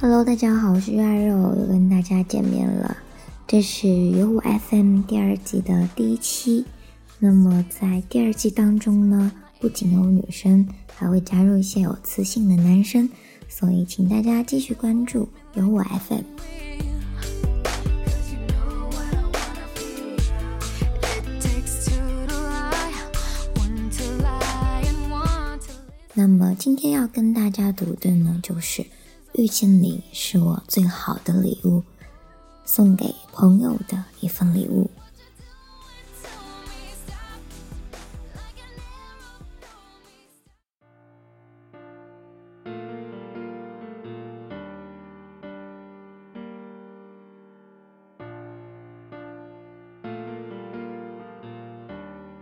[0.00, 2.96] Hello，大家好，我是月肉，又跟大家见面了。
[3.48, 6.64] 这是有我 FM 第二季的第一期。
[7.18, 13.10] 那么在第二季当中呢，不仅有女生，还会加入一些有磁性的男生，
[13.48, 16.22] 所以请大家继续关注有我 FM。
[26.14, 28.86] 那么今天要跟大家读的呢，就是。
[29.38, 31.84] 遇见你是我最好的礼物，
[32.64, 34.90] 送给朋友的一份礼物。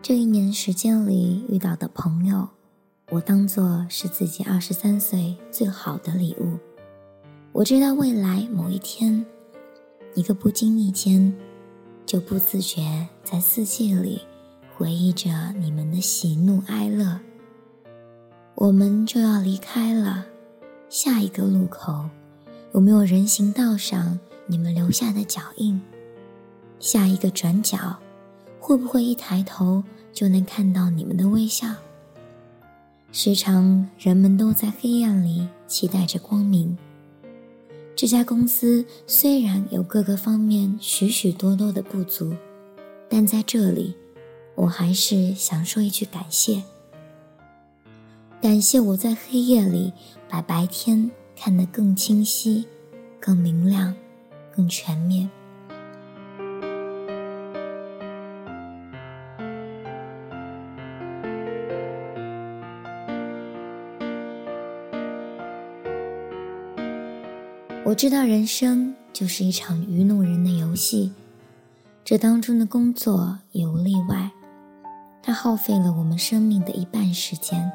[0.00, 2.48] 这一年时间里遇到的朋友，
[3.10, 6.58] 我当做是自己二十三岁最好的礼物。
[7.52, 9.24] 我知道未来某一天，
[10.14, 11.34] 一个不经意间，
[12.06, 14.20] 就不自觉在四季里
[14.76, 17.18] 回忆着你们的喜怒哀乐。
[18.54, 20.24] 我们就要离开了，
[20.88, 22.08] 下一个路口，
[22.74, 25.80] 有没有人行道上你们留下的脚印？
[26.78, 27.98] 下一个转角，
[28.60, 31.66] 会不会一抬头就能看到你们的微笑？
[33.10, 36.76] 时常人们都在黑暗里期待着光明。
[37.98, 42.32] 这家公司虽然有各个方面许许多多的不足，
[43.08, 43.92] 但在这里，
[44.54, 46.62] 我还是想说一句感谢。
[48.40, 49.92] 感谢我在黑夜里
[50.28, 52.64] 把白天看得更清晰、
[53.18, 53.92] 更明亮、
[54.54, 55.28] 更全面。
[67.88, 71.10] 我知道人生就是一场愚弄人的游戏，
[72.04, 74.30] 这当中的工作也无例外。
[75.22, 77.72] 它耗费了我们生命的一半时间。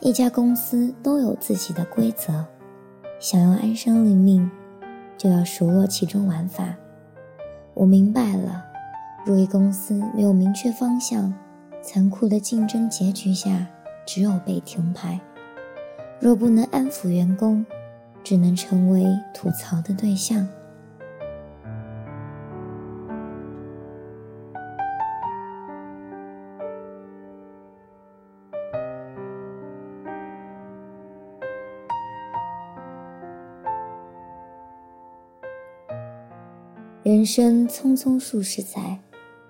[0.00, 2.44] 一家公司都有自己的规则，
[3.20, 4.50] 想要安身立命，
[5.16, 6.74] 就要熟络其中玩法。
[7.72, 8.64] 我明白了，
[9.24, 11.32] 若一公司没有明确方向，
[11.80, 13.64] 残酷的竞争结局下，
[14.04, 15.20] 只有被停牌。
[16.18, 17.64] 若不能安抚员工，
[18.24, 19.04] 只能成为
[19.34, 20.48] 吐槽的对象。
[37.02, 38.98] 人生匆匆数十载，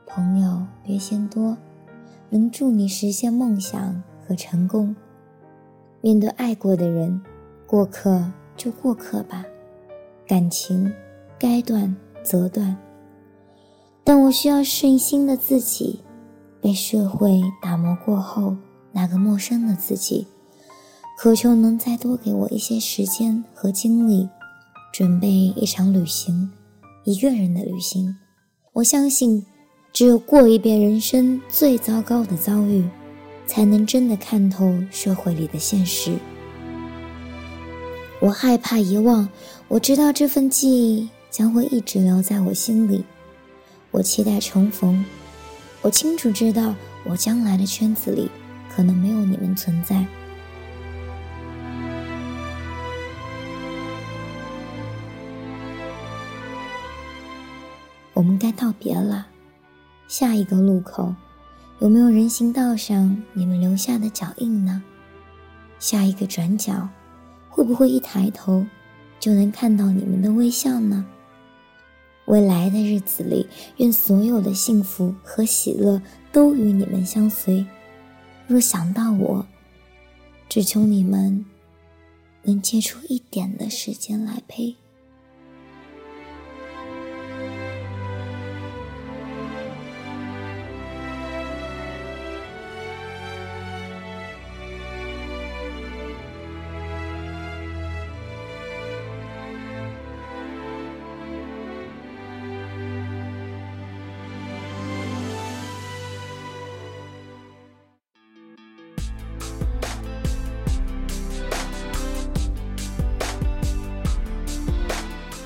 [0.04, 1.56] 朋友别嫌多，
[2.28, 4.96] 能助你实现梦想和成功。
[6.00, 7.22] 面对爱过的人，
[7.68, 8.32] 过客。
[8.56, 9.44] 就过客吧，
[10.26, 10.92] 感情
[11.38, 12.76] 该断则断。
[14.02, 16.00] 但我需要适应新的自己，
[16.60, 18.56] 被社会打磨过后，
[18.92, 20.26] 那个陌生的自己，
[21.18, 24.28] 渴求能再多给我一些时间和精力，
[24.92, 26.50] 准备一场旅行，
[27.04, 28.14] 一个人的旅行。
[28.74, 29.44] 我相信，
[29.92, 32.84] 只有过一遍人生最糟糕的遭遇，
[33.46, 36.16] 才能真的看透社会里的现实。
[38.24, 39.28] 我害怕遗忘，
[39.68, 43.04] 我知道这份记忆将会一直留在我心里。
[43.90, 45.04] 我期待重逢，
[45.82, 46.74] 我清楚知道
[47.04, 48.30] 我将来的圈子里
[48.74, 50.02] 可能没有你们存在。
[58.14, 59.26] 我们该道别了，
[60.08, 61.14] 下一个路口，
[61.78, 64.82] 有没有人行道上你们留下的脚印呢？
[65.78, 66.88] 下一个转角。
[67.54, 68.66] 会不会一抬头，
[69.20, 71.06] 就能看到你们的微笑呢？
[72.24, 73.46] 未来的日子里，
[73.76, 76.02] 愿所有的幸福和喜乐
[76.32, 77.64] 都与你们相随。
[78.48, 79.46] 若想到我，
[80.48, 81.46] 只求你们
[82.42, 84.74] 能借出一点的时间来陪。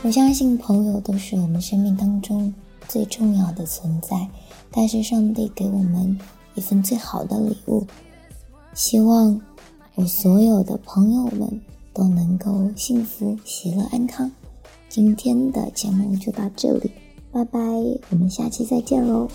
[0.08, 2.54] 我相信朋友都是我们生命当中
[2.88, 4.26] 最重要的存在，
[4.72, 6.18] 但是上帝给我们
[6.54, 7.86] 一份最好的礼物。
[8.72, 9.38] 希望
[9.96, 11.60] 我所有的朋友们
[11.92, 14.32] 都能够幸福、喜乐、安康。
[14.88, 16.90] 今天的节目就到这里，
[17.30, 17.60] 拜拜，
[18.08, 19.28] 我们下期再见喽。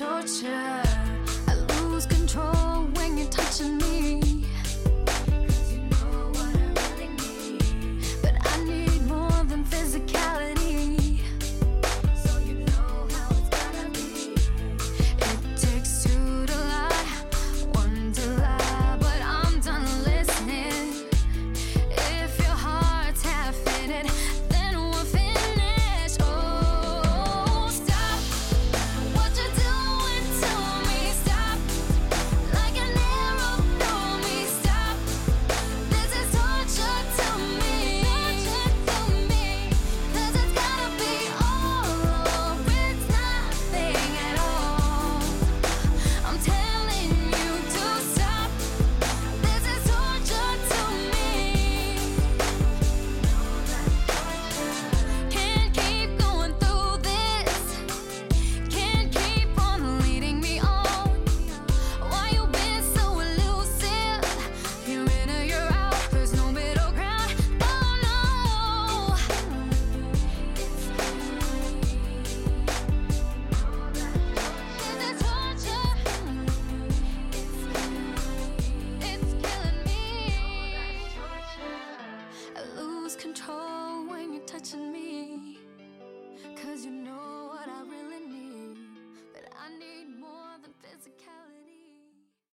[0.00, 0.89] torture.